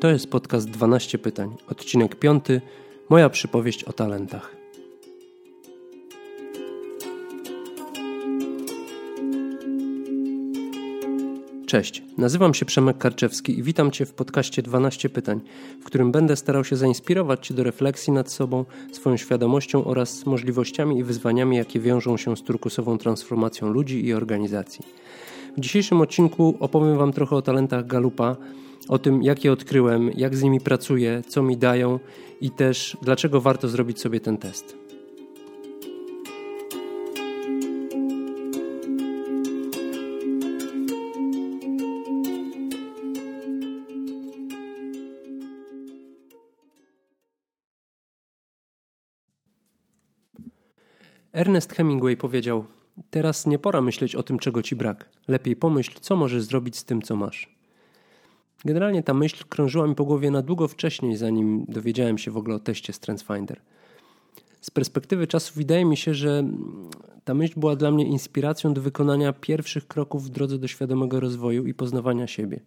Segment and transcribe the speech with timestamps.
[0.00, 2.44] To jest podcast 12 pytań, odcinek 5.
[3.08, 4.56] Moja przypowieść o talentach.
[11.70, 15.40] Cześć, nazywam się Przemek Karczewski i witam Cię w podcaście 12 pytań,
[15.80, 20.98] w którym będę starał się zainspirować Cię do refleksji nad sobą, swoją świadomością oraz możliwościami
[20.98, 24.84] i wyzwaniami, jakie wiążą się z turkusową transformacją ludzi i organizacji.
[25.56, 28.36] W dzisiejszym odcinku opowiem Wam trochę o talentach Galupa,
[28.88, 31.98] o tym, jak je odkryłem, jak z nimi pracuję, co mi dają
[32.40, 34.76] i też dlaczego warto zrobić sobie ten test.
[51.32, 52.64] Ernest Hemingway powiedział:
[53.10, 55.08] Teraz nie pora myśleć o tym, czego ci brak.
[55.28, 57.56] Lepiej pomyśl, co możesz zrobić z tym, co masz.
[58.64, 62.56] Generalnie ta myśl krążyła mi po głowie na długo wcześniej, zanim dowiedziałem się w ogóle
[62.56, 63.60] o teście StrengthsFinder.
[64.60, 66.44] Z perspektywy czasu wydaje mi się, że
[67.24, 71.66] ta myśl była dla mnie inspiracją do wykonania pierwszych kroków w drodze do świadomego rozwoju
[71.66, 72.60] i poznawania siebie.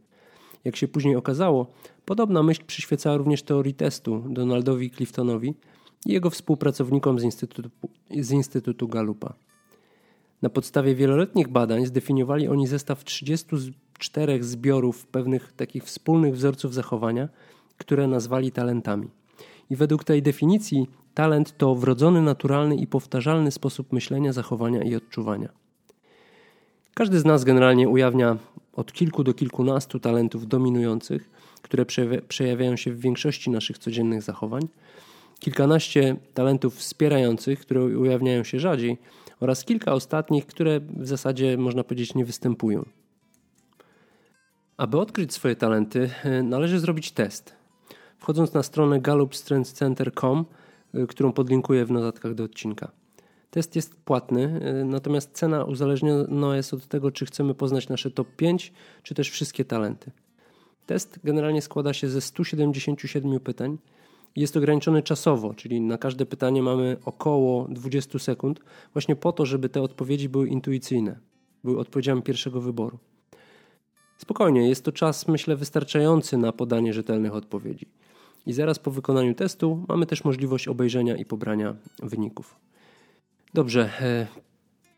[0.63, 1.71] Jak się później okazało,
[2.05, 5.53] podobna myśl przyświecała również teorii testu Donaldowi Cliftonowi
[6.05, 7.69] i jego współpracownikom z Instytutu,
[8.19, 9.33] z Instytutu Galupa.
[10.43, 17.29] Na podstawie wieloletnich badań zdefiniowali oni zestaw 34 zbiorów pewnych takich wspólnych wzorców zachowania,
[17.77, 19.07] które nazwali talentami.
[19.69, 25.49] I według tej definicji talent to wrodzony, naturalny i powtarzalny sposób myślenia, zachowania i odczuwania.
[26.93, 28.37] Każdy z nas generalnie ujawnia
[28.73, 31.29] od kilku do kilkunastu talentów dominujących,
[31.61, 31.85] które
[32.27, 34.67] przejawiają się w większości naszych codziennych zachowań,
[35.39, 38.97] kilkanaście talentów wspierających, które ujawniają się rzadziej,
[39.43, 42.85] oraz kilka ostatnich, które w zasadzie można powiedzieć nie występują.
[44.77, 47.55] Aby odkryć swoje talenty, e, należy zrobić test.
[48.17, 50.45] Wchodząc na stronę gallupstrengthcenter.com,
[50.93, 52.91] e, którą podlinkuję w notatkach do odcinka.
[53.49, 58.35] Test jest płatny, e, natomiast cena uzależniona jest od tego, czy chcemy poznać nasze top
[58.35, 60.11] 5, czy też wszystkie talenty.
[60.85, 63.77] Test generalnie składa się ze 177 pytań,
[64.35, 68.59] jest ograniczony czasowo, czyli na każde pytanie mamy około 20 sekund,
[68.93, 71.19] właśnie po to, żeby te odpowiedzi były intuicyjne,
[71.63, 72.99] były odpowiedziami pierwszego wyboru.
[74.17, 77.87] Spokojnie, jest to czas, myślę, wystarczający na podanie rzetelnych odpowiedzi.
[78.45, 82.55] I zaraz po wykonaniu testu mamy też możliwość obejrzenia i pobrania wyników.
[83.53, 84.27] Dobrze, e,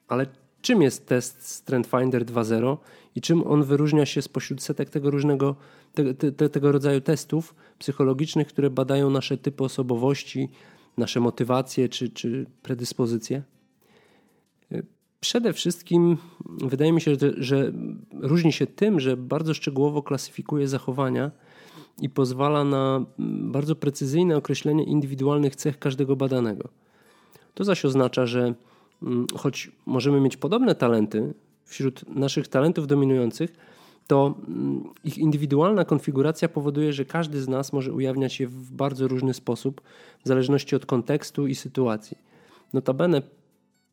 [0.07, 0.25] ale
[0.65, 2.77] czym jest test StrengthFinder 2.0
[3.15, 5.55] i czym on wyróżnia się spośród setek tego różnego,
[5.93, 10.49] te, te, tego rodzaju testów psychologicznych, które badają nasze typy osobowości,
[10.97, 13.43] nasze motywacje czy, czy predyspozycje?
[15.19, 17.71] Przede wszystkim wydaje mi się, że, że
[18.13, 21.31] różni się tym, że bardzo szczegółowo klasyfikuje zachowania
[22.01, 23.05] i pozwala na
[23.53, 26.69] bardzo precyzyjne określenie indywidualnych cech każdego badanego.
[27.53, 28.53] To zaś oznacza, że
[29.37, 31.33] choć możemy mieć podobne talenty,
[31.65, 33.53] wśród naszych talentów dominujących,
[34.07, 39.07] to mm, ich indywidualna konfiguracja powoduje, że każdy z nas może ujawniać się w bardzo
[39.07, 39.81] różny sposób,
[40.23, 42.17] w zależności od kontekstu i sytuacji.
[42.73, 43.21] Notabene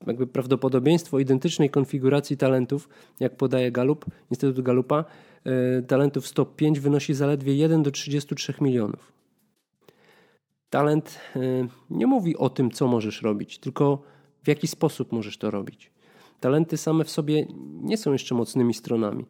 [0.06, 2.88] jakby prawdopodobieństwo identycznej konfiguracji talentów,
[3.20, 5.04] jak podaje Galup, Instytut Galupa,
[5.44, 9.12] e, talentów stop 5 wynosi zaledwie 1 do 33 milionów.
[10.70, 11.40] Talent e,
[11.90, 14.02] nie mówi o tym, co możesz robić, tylko
[14.42, 15.90] w jaki sposób możesz to robić.
[16.40, 17.46] Talenty same w sobie
[17.82, 19.26] nie są jeszcze mocnymi stronami.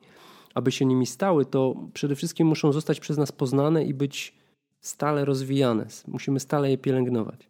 [0.55, 4.35] Aby się nimi stały, to przede wszystkim muszą zostać przez nas poznane i być
[4.81, 5.87] stale rozwijane.
[6.09, 7.49] Musimy stale je pielęgnować.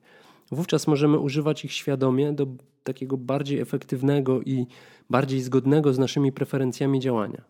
[0.50, 2.46] Wówczas możemy używać ich świadomie do
[2.84, 4.66] takiego bardziej efektywnego i
[5.10, 7.42] bardziej zgodnego z naszymi preferencjami działania.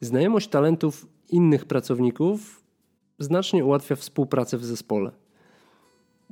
[0.00, 2.64] Znajomość talentów innych pracowników
[3.18, 5.23] znacznie ułatwia współpracę w zespole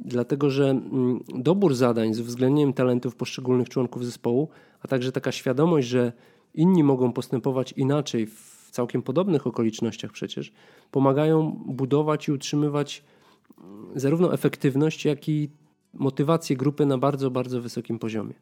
[0.05, 4.49] dlatego że mm, dobór zadań z uwzględnieniem talentów poszczególnych członków zespołu,
[4.81, 6.13] a także taka świadomość, że
[6.55, 10.53] inni mogą postępować inaczej w całkiem podobnych okolicznościach przecież,
[10.91, 13.05] pomagają budować i utrzymywać
[13.59, 15.51] mm, zarówno efektywność, jak i
[15.95, 18.35] motywację grupy na bardzo, bardzo wysokim poziomie.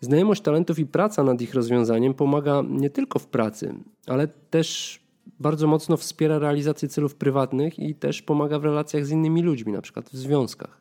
[0.00, 3.74] Znajomość talentów i praca nad ich rozwiązaniem pomaga nie tylko w pracy,
[4.06, 5.00] ale też
[5.40, 9.82] bardzo mocno wspiera realizację celów prywatnych i też pomaga w relacjach z innymi ludźmi, na
[9.82, 10.80] przykład w związkach.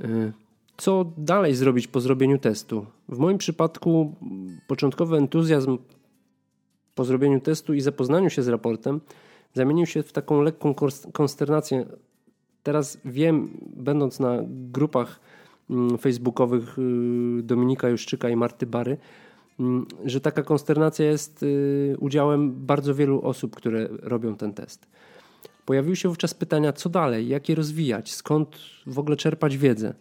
[0.00, 0.32] Y,
[0.76, 2.86] co dalej zrobić po zrobieniu testu?
[3.08, 4.14] W moim przypadku
[4.66, 5.78] początkowy entuzjazm
[6.94, 9.00] po zrobieniu testu i zapoznaniu się z raportem
[9.54, 10.74] zamienił się w taką lekką
[11.12, 11.86] konsternację.
[12.62, 15.20] Teraz wiem, będąc na grupach
[15.70, 18.96] mm, facebookowych y, Dominika Juszczyka i Marty Bary,
[20.04, 24.86] że taka konsternacja jest y, udziałem bardzo wielu osób, które robią ten test.
[25.66, 28.56] Pojawiły się wówczas pytania, co dalej, jak je rozwijać, skąd
[28.86, 29.94] w ogóle czerpać wiedzę.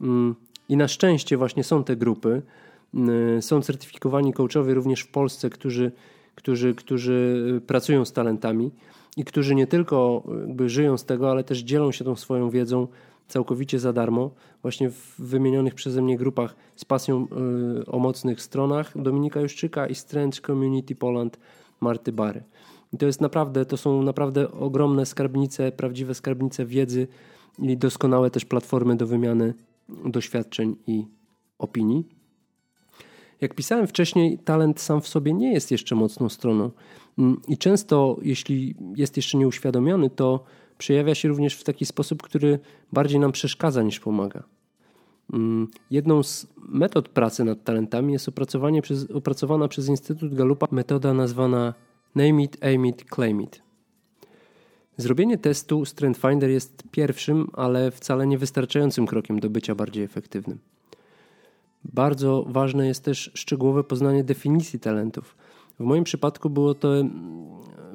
[0.00, 0.34] Mm,
[0.68, 2.42] I na szczęście właśnie są te grupy,
[3.40, 5.92] są certyfikowani coachowie również w Polsce, którzy,
[6.34, 8.70] którzy, którzy pracują z talentami
[9.16, 12.88] i którzy nie tylko jakby żyją z tego, ale też dzielą się tą swoją wiedzą
[13.32, 14.30] całkowicie za darmo,
[14.62, 17.26] właśnie w wymienionych przeze mnie grupach z pasją
[17.80, 21.38] y, o mocnych stronach Dominika Juszczyka i Strange Community Poland
[21.80, 22.42] Marty Bary.
[22.92, 27.08] I to jest naprawdę, to są naprawdę ogromne skarbnice, prawdziwe skarbnice wiedzy
[27.58, 29.54] i doskonałe też platformy do wymiany
[30.04, 31.06] doświadczeń i
[31.58, 32.08] opinii.
[33.40, 36.70] Jak pisałem wcześniej, talent sam w sobie nie jest jeszcze mocną stroną.
[37.18, 40.44] Mm, I często, jeśli jest jeszcze nieuświadomiony, to
[40.82, 42.58] przejawia się również w taki sposób, który
[42.92, 44.42] bardziej nam przeszkadza niż pomaga.
[45.32, 51.14] Mm, jedną z metod pracy nad talentami jest opracowanie przez, opracowana przez Instytut Galupa metoda
[51.14, 51.74] nazwana
[52.14, 53.62] Name It, Aim It, Claim It.
[54.96, 55.82] Zrobienie testu
[56.20, 60.58] Finder jest pierwszym, ale wcale nie wystarczającym krokiem do bycia bardziej efektywnym.
[61.84, 65.36] Bardzo ważne jest też szczegółowe poznanie definicji talentów.
[65.80, 67.12] W moim przypadku było to mm,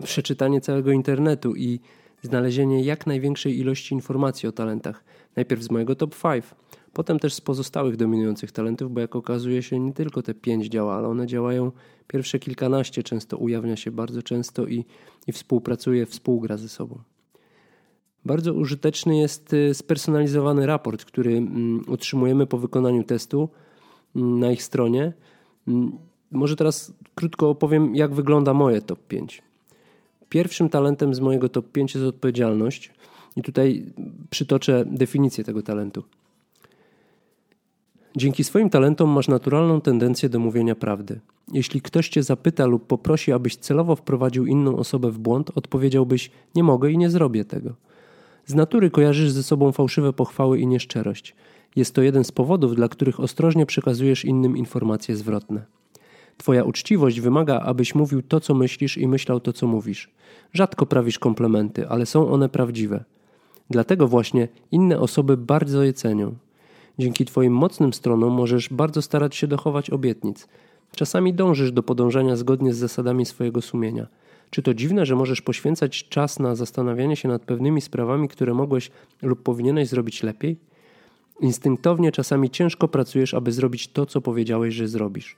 [0.04, 1.80] przeczytanie całego internetu i
[2.22, 5.04] znalezienie jak największej ilości informacji o talentach.
[5.36, 6.46] Najpierw z mojego top 5,
[6.94, 10.96] potem też z pozostałych dominujących talentów, bo jak okazuje się, nie tylko te 5 działa,
[10.96, 11.72] ale one działają
[12.08, 14.86] pierwsze kilkanaście, często ujawnia się bardzo często i,
[15.28, 17.00] i współpracuje, współgra ze sobą.
[18.26, 23.50] Bardzo użyteczny jest y, spersonalizowany raport, który mm, otrzymujemy po wykonaniu testu
[24.16, 25.14] mm, na ich stronie.
[25.68, 25.98] Mm,
[26.32, 29.47] może teraz krótko opowiem, jak wygląda moje top 5.
[30.30, 32.92] Pierwszym talentem z mojego top 5 jest odpowiedzialność.
[33.36, 33.86] I tutaj
[34.30, 36.04] przytoczę definicję tego talentu.
[38.18, 41.20] Dzięki swoim talentom masz naturalną tendencję do mówienia prawdy.
[41.54, 46.64] Jeśli ktoś cię zapyta lub poprosi, abyś celowo wprowadził inną osobę w błąd, odpowiedziałbyś: Nie
[46.64, 47.76] mogę i nie zrobię tego.
[48.46, 51.36] Z natury kojarzysz ze sobą fałszywe pochwały i nieszczerość.
[51.76, 55.66] Jest to jeden z powodów, dla których ostrożnie przekazujesz innym informacje zwrotne.
[56.38, 60.10] Twoja uczciwość wymaga, abyś mówił to, co myślisz i myślał to, co mówisz.
[60.54, 63.04] Rzadko prawisz komplementy, ale są one prawdziwe.
[63.70, 66.36] Dlatego właśnie inne osoby bardzo je cenią.
[67.00, 70.48] Dzięki Twoim mocnym stronom możesz bardzo starać się dochować obietnic.
[70.96, 74.08] Czasami dążysz do podążania zgodnie z zasadami swojego sumienia.
[74.50, 78.92] Czy to dziwne, że możesz poświęcać czas na zastanawianie się nad pewnymi sprawami, które mogłeś
[79.22, 80.58] lub powinieneś zrobić lepiej?
[81.40, 85.36] Instynktownie czasami ciężko pracujesz, aby zrobić to, co powiedziałeś, że zrobisz.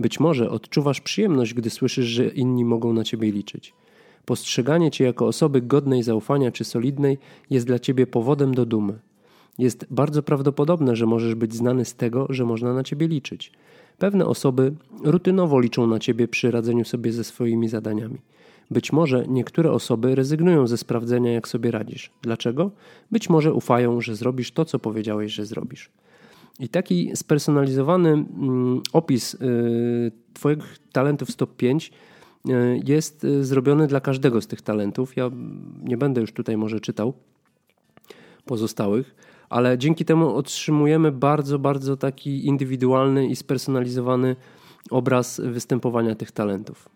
[0.00, 3.74] Być może odczuwasz przyjemność, gdy słyszysz, że inni mogą na ciebie liczyć.
[4.24, 7.18] Postrzeganie cię jako osoby godnej zaufania czy solidnej
[7.50, 8.98] jest dla ciebie powodem do dumy.
[9.58, 13.52] Jest bardzo prawdopodobne, że możesz być znany z tego, że można na ciebie liczyć.
[13.98, 14.72] Pewne osoby
[15.04, 18.18] rutynowo liczą na ciebie przy radzeniu sobie ze swoimi zadaniami.
[18.70, 22.10] Być może niektóre osoby rezygnują ze sprawdzenia, jak sobie radzisz.
[22.22, 22.70] Dlaczego?
[23.10, 25.90] Być może ufają, że zrobisz to, co powiedziałeś, że zrobisz.
[26.60, 31.90] I taki spersonalizowany mm, opis y, Twoich talentów stop 5
[32.48, 32.52] y,
[32.84, 35.16] jest y, zrobiony dla każdego z tych talentów.
[35.16, 35.30] Ja
[35.82, 37.12] nie będę już tutaj może czytał
[38.44, 39.14] pozostałych,
[39.48, 44.36] ale dzięki temu otrzymujemy bardzo, bardzo taki indywidualny i spersonalizowany
[44.90, 46.95] obraz występowania tych talentów.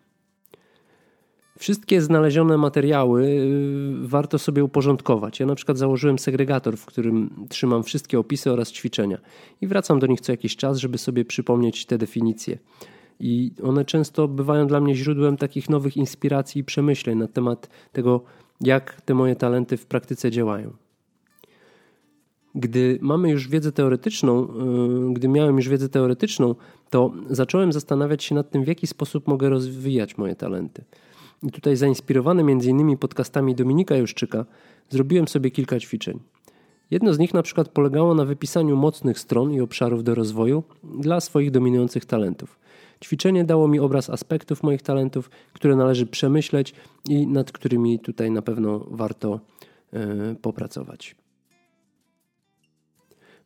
[1.61, 5.39] Wszystkie znalezione materiały y, warto sobie uporządkować.
[5.39, 9.17] Ja na przykład założyłem segregator, w którym trzymam wszystkie opisy oraz ćwiczenia
[9.61, 12.57] i wracam do nich co jakiś czas, żeby sobie przypomnieć te definicje.
[13.19, 18.23] I one często bywają dla mnie źródłem takich nowych inspiracji i przemyśleń na temat tego,
[18.61, 20.73] jak te moje talenty w praktyce działają.
[22.55, 24.47] Gdy mamy już wiedzę teoretyczną,
[25.09, 26.55] y, gdy miałem już wiedzę teoretyczną,
[26.89, 30.83] to zacząłem zastanawiać się nad tym, w jaki sposób mogę rozwijać moje talenty.
[31.43, 32.97] I tutaj zainspirowany m.in.
[32.97, 34.45] podcastami Dominika Juszczyka
[34.89, 36.19] zrobiłem sobie kilka ćwiczeń.
[36.91, 41.19] Jedno z nich na przykład polegało na wypisaniu mocnych stron i obszarów do rozwoju dla
[41.19, 42.59] swoich dominujących talentów.
[43.03, 46.73] Ćwiczenie dało mi obraz aspektów moich talentów, które należy przemyśleć
[47.09, 49.39] i nad którymi tutaj na pewno warto
[49.93, 49.99] yy,
[50.41, 51.15] popracować.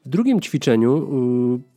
[0.05, 1.07] W drugim ćwiczeniu
[1.51, 1.75] yy,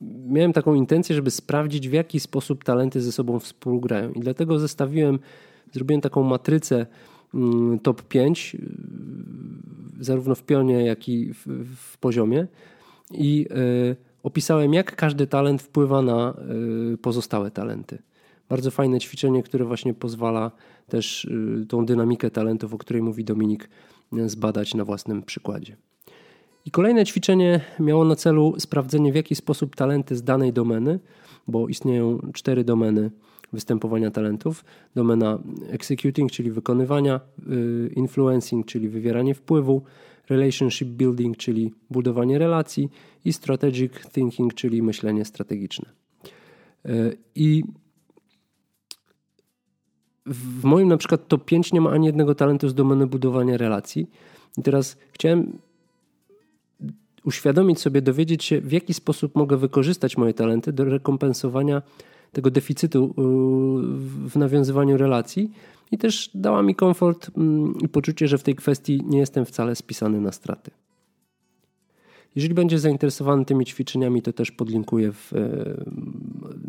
[0.00, 4.12] miałem taką intencję, żeby sprawdzić, w jaki sposób talenty ze sobą współgrają.
[4.12, 5.18] I dlatego zestawiłem,
[5.72, 6.86] zrobiłem taką matrycę
[7.34, 8.56] mm, top 5,
[10.00, 12.46] y, zarówno w pionie, jak i w, w poziomie.
[13.10, 13.46] I
[13.92, 16.34] y, opisałem, jak każdy talent wpływa na
[16.94, 17.98] y, pozostałe talenty.
[18.48, 20.50] Bardzo fajne ćwiczenie, które właśnie pozwala
[20.88, 21.28] też
[21.68, 23.68] tą dynamikę talentów, o której mówi Dominik,
[24.26, 25.76] zbadać na własnym przykładzie.
[26.66, 31.00] I kolejne ćwiczenie miało na celu sprawdzenie, w jaki sposób talenty z danej domeny,
[31.48, 33.10] bo istnieją cztery domeny
[33.52, 37.20] występowania talentów: domena executing, czyli wykonywania,
[37.50, 39.82] y, influencing, czyli wywieranie wpływu,
[40.28, 42.88] relationship building, czyli budowanie relacji
[43.24, 45.90] i strategic thinking, czyli myślenie strategiczne.
[46.86, 47.64] Y, I
[50.26, 54.10] w moim na przykład top 5 nie ma ani jednego talentu z domeny budowania relacji.
[54.58, 55.58] I teraz chciałem
[57.26, 61.82] uświadomić sobie, dowiedzieć się, w jaki sposób mogę wykorzystać moje talenty do rekompensowania
[62.32, 63.12] tego deficytu y,
[64.28, 65.50] w nawiązywaniu relacji.
[65.90, 69.76] I też dała mi komfort mm, i poczucie, że w tej kwestii nie jestem wcale
[69.76, 70.70] spisany na straty.
[72.36, 75.38] Jeżeli będziesz zainteresowany tymi ćwiczeniami, to też podlinkuję w e,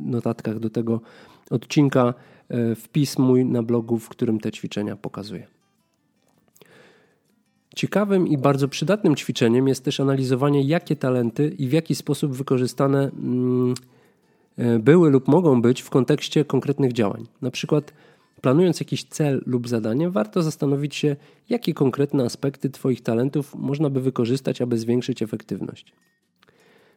[0.06, 1.02] notatkach do tego
[1.50, 2.14] odcinka
[2.50, 5.57] e, wpis mój na blogu, w którym te ćwiczenia pokazuję.
[7.77, 13.12] Ciekawym i bardzo przydatnym ćwiczeniem jest też analizowanie, jakie talenty i w jaki sposób wykorzystane
[13.19, 13.74] mm,
[14.57, 17.27] e, były lub mogą być w kontekście konkretnych działań.
[17.41, 17.93] Na przykład,
[18.41, 21.15] planując jakiś cel lub zadanie, warto zastanowić się,
[21.50, 25.93] jakie konkretne aspekty Twoich talentów można by wykorzystać, aby zwiększyć efektywność.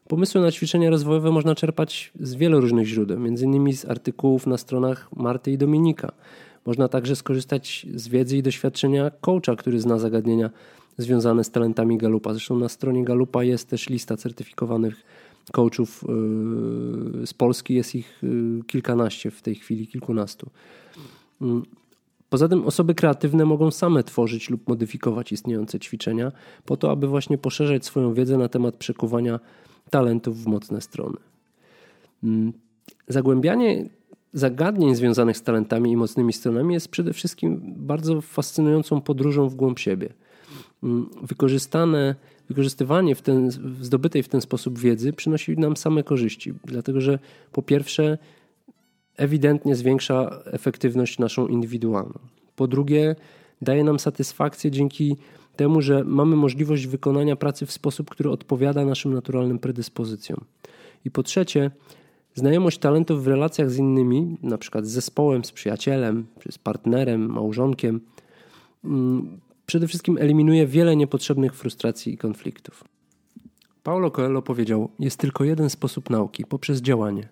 [0.08, 3.76] Pomysły na ćwiczenia rozwojowe można czerpać z wielu różnych źródeł, m.in.
[3.76, 6.12] z artykułów na stronach Marty i Dominika
[6.66, 10.50] można także skorzystać z wiedzy i doświadczenia coacha, który zna zagadnienia
[10.98, 12.32] związane z talentami Galupa.
[12.32, 15.02] Zresztą na stronie Galupa jest też lista certyfikowanych
[15.52, 16.04] coachów
[17.20, 17.74] yy, z Polski.
[17.74, 20.50] Jest ich yy, kilkanaście w tej chwili, kilkunastu.
[21.40, 21.62] Mm.
[22.30, 26.32] Poza tym osoby kreatywne mogą same tworzyć lub modyfikować istniejące ćwiczenia
[26.64, 29.40] po to, aby właśnie poszerzać swoją wiedzę na temat przekuwania
[29.90, 31.16] talentów w mocne strony.
[32.24, 32.52] Mm.
[33.08, 33.88] Zagłębianie
[34.32, 39.78] zagadnień związanych z talentami i mocnymi stronami jest przede wszystkim bardzo fascynującą podróżą w głąb
[39.78, 40.08] siebie.
[40.82, 42.14] Mm, wykorzystane,
[42.48, 47.18] wykorzystywanie w ten, zdobytej w ten sposób wiedzy przynosi nam same korzyści, dlatego że
[47.52, 48.18] po pierwsze
[49.16, 52.18] ewidentnie zwiększa efektywność naszą indywidualną.
[52.56, 53.16] Po drugie
[53.62, 55.16] daje nam satysfakcję dzięki
[55.56, 60.44] temu, że mamy możliwość wykonania pracy w sposób, który odpowiada naszym naturalnym predyspozycjom.
[61.04, 61.70] I po trzecie,
[62.34, 68.00] Znajomość talentów w relacjach z innymi, na przykład z zespołem, z przyjacielem, z partnerem, małżonkiem,
[68.84, 72.84] mm, przede wszystkim eliminuje wiele niepotrzebnych frustracji i konfliktów.
[73.82, 77.28] Paulo Coelho powiedział: Jest tylko jeden sposób nauki poprzez działanie.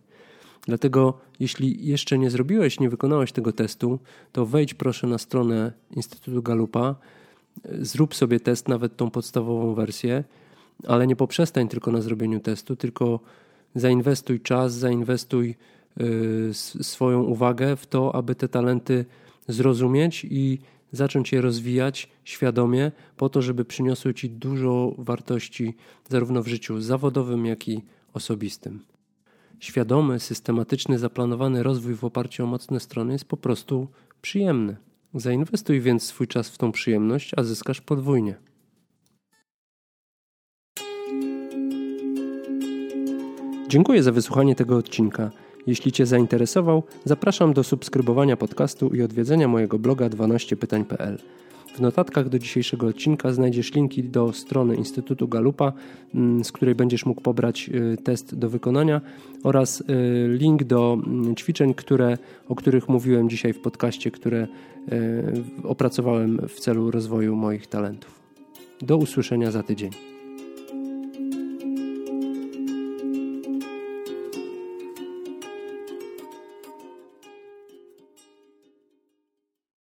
[0.67, 3.99] Dlatego, jeśli jeszcze nie zrobiłeś, nie wykonałeś tego testu,
[4.33, 6.95] to wejdź proszę na stronę Instytutu Galupa,
[7.81, 10.25] zrób sobie test, nawet tą podstawową wersję,
[10.87, 13.21] ale nie poprzestań tylko na zrobieniu testu, tylko
[13.75, 15.55] zainwestuj czas, zainwestuj
[16.01, 16.51] y,
[16.83, 19.05] swoją uwagę w to, aby te talenty
[19.49, 20.59] zrozumieć i
[20.93, 25.75] zacząć je rozwijać świadomie, po to, żeby przyniosły ci dużo wartości
[26.09, 27.83] zarówno w życiu zawodowym, jak i
[28.15, 28.81] osobistym.
[29.61, 33.89] Świadomy, systematyczny, zaplanowany rozwój w oparciu o mocne strony jest po prostu
[34.23, 34.77] przyjemny.
[35.15, 38.48] Zainwestuj więc swój czas w tą przyjemność, a zyskasz podwójnie.
[43.69, 45.31] Dziękuję za wysłuchanie tego odcinka.
[45.67, 51.19] Jeśli Cię zainteresował, zapraszam do subskrybowania podcastu i odwiedzenia mojego bloga 12pytań.pl.
[51.75, 55.73] W notatkach do dzisiejszego odcinka znajdziesz linki do strony Instytutu Galupa,
[56.15, 59.01] mm, z której będziesz mógł pobrać y, test do wykonania
[59.43, 59.85] oraz y,
[60.29, 64.47] link do mm, ćwiczeń, które, o których mówiłem dzisiaj w podcaście, które
[64.93, 65.23] y,
[65.63, 68.21] opracowałem w celu rozwoju moich talentów.
[68.83, 70.18] Do usłyszenia za tydzień.